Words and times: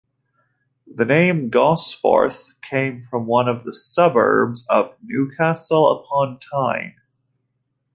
The 0.87 1.05
name 1.05 1.51
Gosforth 1.51 2.59
came 2.59 3.03
from 3.03 3.27
one 3.27 3.47
of 3.47 3.63
the 3.63 3.71
suburbs 3.75 4.65
of 4.67 4.95
Newcastle 5.03 5.99
upon 6.01 6.39
Tyne. 6.39 6.95